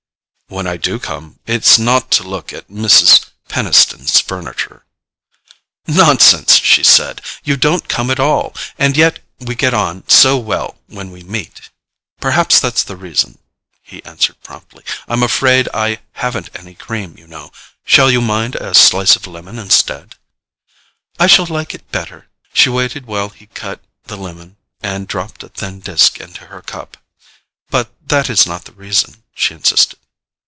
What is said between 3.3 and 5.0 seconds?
Peniston's furniture."